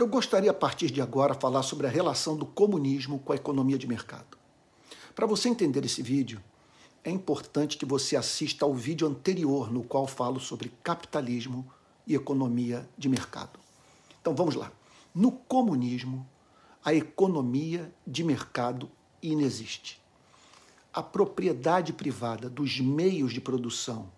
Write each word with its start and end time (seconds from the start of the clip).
Eu 0.00 0.06
gostaria, 0.06 0.50
a 0.50 0.54
partir 0.54 0.90
de 0.90 1.02
agora, 1.02 1.34
falar 1.34 1.62
sobre 1.62 1.86
a 1.86 1.90
relação 1.90 2.34
do 2.34 2.46
comunismo 2.46 3.18
com 3.18 3.34
a 3.34 3.36
economia 3.36 3.76
de 3.76 3.86
mercado. 3.86 4.38
Para 5.14 5.26
você 5.26 5.46
entender 5.46 5.84
esse 5.84 6.00
vídeo, 6.00 6.42
é 7.04 7.10
importante 7.10 7.76
que 7.76 7.84
você 7.84 8.16
assista 8.16 8.64
ao 8.64 8.72
vídeo 8.72 9.06
anterior, 9.06 9.70
no 9.70 9.82
qual 9.82 10.06
falo 10.06 10.40
sobre 10.40 10.72
capitalismo 10.82 11.70
e 12.06 12.14
economia 12.14 12.88
de 12.96 13.10
mercado. 13.10 13.60
Então 14.22 14.34
vamos 14.34 14.54
lá. 14.54 14.72
No 15.14 15.30
comunismo, 15.30 16.26
a 16.82 16.94
economia 16.94 17.92
de 18.06 18.24
mercado 18.24 18.90
inexiste. 19.22 20.00
A 20.94 21.02
propriedade 21.02 21.92
privada 21.92 22.48
dos 22.48 22.80
meios 22.80 23.34
de 23.34 23.40
produção 23.42 24.10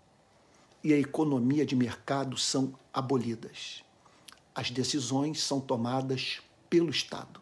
e 0.85 0.95
a 0.95 0.97
economia 0.97 1.67
de 1.67 1.75
mercado 1.75 2.39
são 2.39 2.73
abolidas. 2.95 3.83
As 4.55 4.71
decisões 4.71 5.43
são 5.43 5.61
tomadas 5.61 6.41
pelo 6.69 6.91
Estado. 6.91 7.41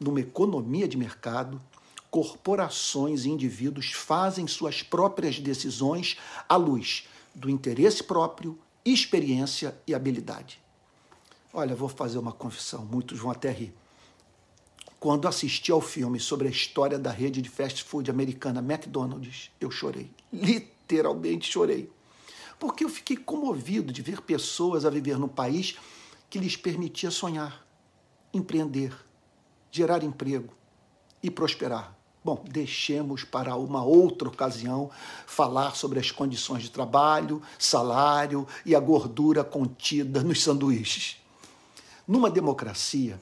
Numa 0.00 0.20
economia 0.20 0.88
de 0.88 0.96
mercado, 0.96 1.60
corporações 2.10 3.24
e 3.24 3.30
indivíduos 3.30 3.92
fazem 3.92 4.46
suas 4.46 4.82
próprias 4.82 5.38
decisões 5.38 6.16
à 6.48 6.56
luz 6.56 7.08
do 7.34 7.50
interesse 7.50 8.02
próprio, 8.04 8.58
experiência 8.84 9.76
e 9.86 9.94
habilidade. 9.94 10.60
Olha, 11.52 11.74
vou 11.74 11.88
fazer 11.88 12.18
uma 12.18 12.32
confissão, 12.32 12.84
muitos 12.84 13.18
vão 13.18 13.30
até 13.30 13.50
rir. 13.50 13.74
Quando 14.98 15.28
assisti 15.28 15.70
ao 15.70 15.80
filme 15.80 16.18
sobre 16.18 16.48
a 16.48 16.50
história 16.50 16.98
da 16.98 17.10
rede 17.10 17.42
de 17.42 17.48
fast 17.48 17.84
food 17.84 18.10
americana 18.10 18.60
McDonald's, 18.60 19.50
eu 19.60 19.70
chorei. 19.70 20.10
Literalmente 20.32 21.50
chorei. 21.50 21.90
Porque 22.58 22.84
eu 22.84 22.88
fiquei 22.88 23.16
comovido 23.16 23.92
de 23.92 24.00
ver 24.00 24.22
pessoas 24.22 24.84
a 24.84 24.90
viver 24.90 25.18
num 25.18 25.28
país 25.28 25.76
que 26.34 26.40
lhes 26.40 26.56
permitia 26.56 27.12
sonhar, 27.12 27.64
empreender, 28.32 28.92
gerar 29.70 30.02
emprego 30.02 30.52
e 31.22 31.30
prosperar. 31.30 31.96
Bom, 32.24 32.44
deixemos 32.50 33.22
para 33.22 33.54
uma 33.54 33.84
outra 33.84 34.26
ocasião 34.26 34.90
falar 35.28 35.76
sobre 35.76 36.00
as 36.00 36.10
condições 36.10 36.64
de 36.64 36.72
trabalho, 36.72 37.40
salário 37.56 38.48
e 38.66 38.74
a 38.74 38.80
gordura 38.80 39.44
contida 39.44 40.24
nos 40.24 40.42
sanduíches. 40.42 41.22
Numa 42.04 42.28
democracia, 42.28 43.20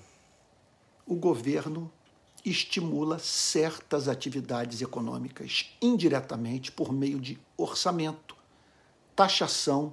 o 1.06 1.14
governo 1.14 1.92
estimula 2.42 3.18
certas 3.18 4.08
atividades 4.08 4.80
econômicas 4.80 5.76
indiretamente 5.82 6.72
por 6.72 6.90
meio 6.90 7.20
de 7.20 7.38
orçamento, 7.58 8.34
taxação 9.14 9.92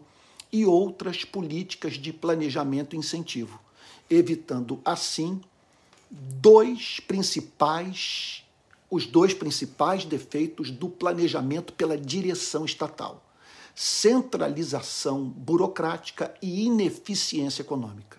e 0.52 0.66
outras 0.66 1.24
políticas 1.24 1.94
de 1.94 2.12
planejamento 2.12 2.96
e 2.96 3.00
incentivo, 3.00 3.60
evitando 4.10 4.80
assim 4.84 5.42
dois 6.10 7.00
principais 7.00 8.44
os 8.90 9.06
dois 9.06 9.34
principais 9.34 10.04
defeitos 10.04 10.72
do 10.72 10.90
planejamento 10.90 11.74
pela 11.74 11.98
direção 11.98 12.66
estatal: 12.66 13.24
centralização 13.76 15.26
burocrática 15.26 16.34
e 16.42 16.66
ineficiência 16.66 17.62
econômica. 17.62 18.19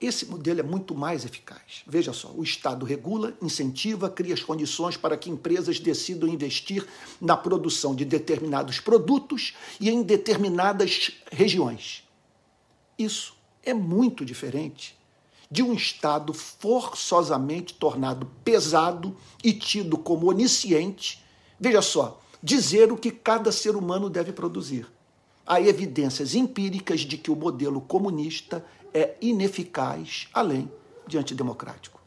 Esse 0.00 0.26
modelo 0.26 0.60
é 0.60 0.62
muito 0.62 0.94
mais 0.94 1.24
eficaz. 1.24 1.82
Veja 1.86 2.12
só, 2.12 2.30
o 2.30 2.44
Estado 2.44 2.86
regula, 2.86 3.36
incentiva, 3.42 4.08
cria 4.08 4.34
as 4.34 4.42
condições 4.42 4.96
para 4.96 5.16
que 5.16 5.28
empresas 5.28 5.80
decidam 5.80 6.28
investir 6.28 6.86
na 7.20 7.36
produção 7.36 7.94
de 7.94 8.04
determinados 8.04 8.78
produtos 8.78 9.54
e 9.80 9.90
em 9.90 10.02
determinadas 10.02 11.10
regiões. 11.32 12.04
Isso 12.96 13.34
é 13.62 13.74
muito 13.74 14.24
diferente 14.24 14.96
de 15.50 15.62
um 15.62 15.72
Estado 15.72 16.32
forçosamente 16.32 17.74
tornado 17.74 18.26
pesado 18.44 19.16
e 19.42 19.52
tido 19.52 19.98
como 19.98 20.28
onisciente. 20.28 21.24
Veja 21.58 21.82
só, 21.82 22.20
dizer 22.42 22.92
o 22.92 22.96
que 22.96 23.10
cada 23.10 23.50
ser 23.50 23.74
humano 23.74 24.08
deve 24.08 24.32
produzir. 24.32 24.86
Há 25.50 25.62
evidências 25.62 26.34
empíricas 26.34 27.00
de 27.00 27.16
que 27.16 27.30
o 27.30 27.34
modelo 27.34 27.80
comunista 27.80 28.62
é 28.92 29.16
ineficaz, 29.18 30.28
além 30.34 30.70
de 31.06 31.16
antidemocrático. 31.16 31.97